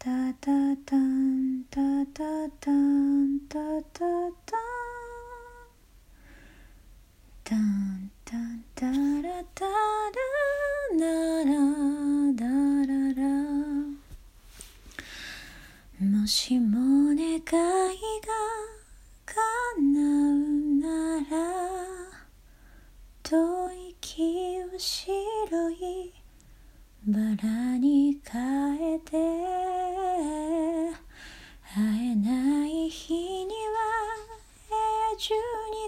[0.00, 0.10] タ
[0.40, 0.52] タ
[0.86, 1.80] タンタ
[2.14, 2.22] タ
[2.60, 3.58] タンタ
[3.92, 4.04] タ
[4.46, 4.56] タ
[7.36, 9.72] ンタンタンタラタラ
[11.00, 11.02] ラ
[11.44, 11.50] ラ
[12.36, 12.46] ダ
[12.86, 13.22] ララ
[16.00, 16.78] もしも
[17.16, 17.50] 願いが
[19.26, 19.34] 叶
[19.98, 20.38] う
[20.80, 20.86] な
[21.28, 21.32] ら
[23.24, 26.12] 遠い木を白い
[27.06, 29.27] バラに変えて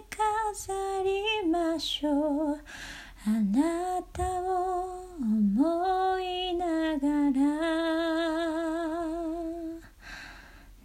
[0.08, 0.72] 飾
[1.02, 2.60] りましょう。
[3.26, 7.40] あなたを思いながら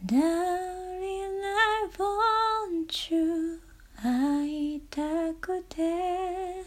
[0.05, 3.61] Darling I want you
[4.03, 5.01] 会いた
[5.39, 6.66] くて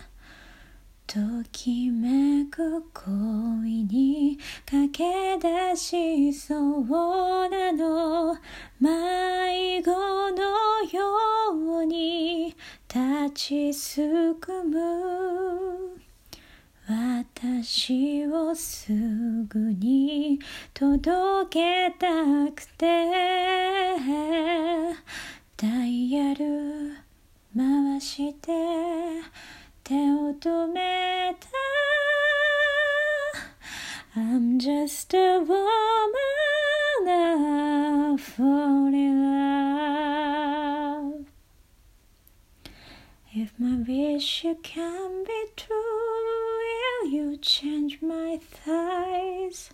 [1.06, 1.18] と
[1.52, 8.36] きめく恋に駆け出しそうなの。
[8.80, 10.57] 迷子の
[13.30, 15.98] ちすくむ。
[16.88, 18.92] 私をす
[19.48, 20.38] ぐに
[20.72, 22.06] 届けた
[22.52, 22.86] くて。
[25.56, 26.94] ダイヤル
[27.56, 28.52] 回して。
[29.84, 31.48] 手を止めた。
[34.16, 35.58] I'm just a woman
[37.06, 38.16] I
[43.34, 45.76] If my wish can be true
[47.02, 49.68] Will you change my thighs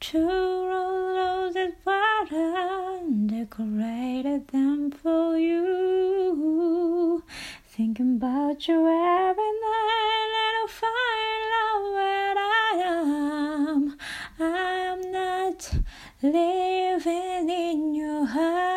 [0.00, 0.18] To
[0.66, 1.92] roses but
[2.32, 7.22] I decorated them for you?
[7.68, 11.40] Thinking about you every night and I'll find
[11.94, 13.96] where I am.
[14.40, 15.74] I'm not
[16.22, 18.69] living in your heart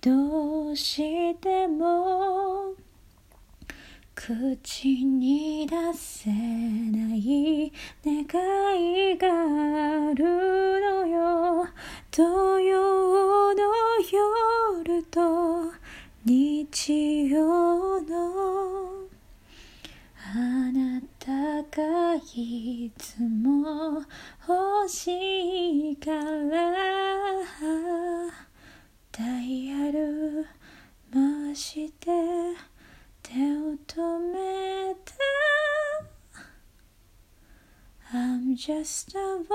[0.00, 2.72] どうしても
[4.14, 7.72] 口に出せない
[8.04, 11.66] 願いがあるのよ。
[12.12, 13.62] 土曜の
[14.86, 15.72] 夜と
[16.24, 19.08] 日曜の
[20.32, 21.32] あなた
[21.76, 24.02] がいつも
[24.46, 25.08] 欲し
[38.58, 39.54] just a woman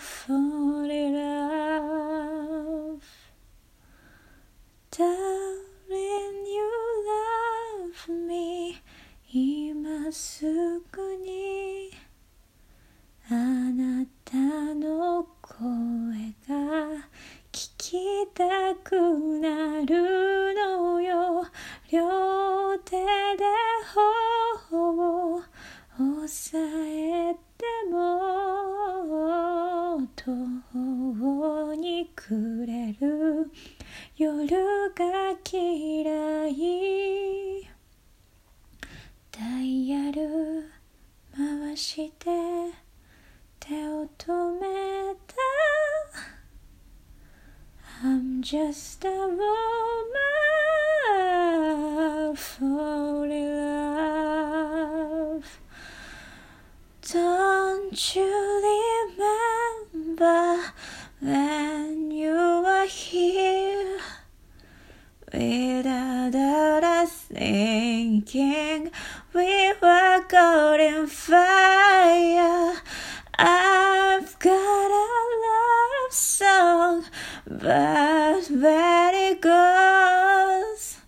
[0.00, 3.02] fall in love
[4.90, 6.72] Darling you
[7.12, 8.80] love me
[9.30, 10.46] 今す
[10.90, 11.90] ぐに
[13.28, 14.38] あなた
[14.74, 15.58] の声
[16.48, 16.54] が
[17.52, 18.96] 聞きたく
[19.40, 21.44] なるのよ
[21.90, 22.96] 両手
[23.36, 23.51] で
[26.24, 27.98] 押さえても
[30.14, 30.30] 途
[30.72, 33.50] 方に暮れる
[34.16, 35.04] 夜が
[35.50, 37.66] 嫌い
[39.32, 40.70] ダイヤル
[41.36, 42.30] 回して
[43.58, 45.34] 手を止めた。
[48.04, 50.01] I'm just a woman
[58.02, 59.14] Don't you
[59.94, 60.72] remember
[61.20, 64.00] when you were here?
[65.32, 68.90] Without us thinking
[69.32, 72.74] we were in fire.
[73.38, 75.08] I've got a
[75.46, 77.04] love song
[77.46, 80.98] but when it goes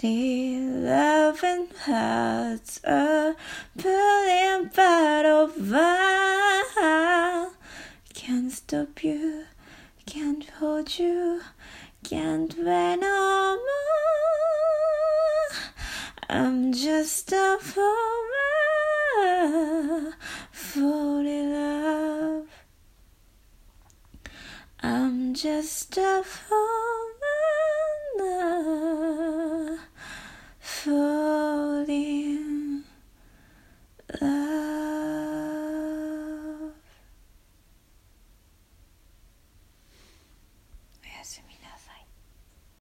[0.00, 3.34] the loving hearts are
[3.76, 7.50] pulling part of fire
[8.14, 9.44] can't stop you
[10.04, 11.40] can't hold you
[12.04, 13.58] can't wait no more.
[16.28, 17.58] I'm just a
[20.50, 22.48] fall in love.
[24.82, 26.67] I'm just a fool